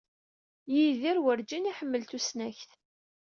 [0.73, 2.71] Yidir werǧin iḥemmel tusnakt.